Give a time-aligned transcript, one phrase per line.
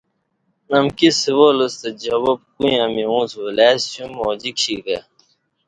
[0.77, 4.97] امکی سوال ستہ جواب کُویاں می اُݩڅ ولئسیوم اوجی کشی کہ